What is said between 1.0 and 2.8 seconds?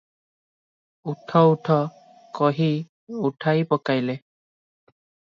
ଉଠ ଉଠ, କହି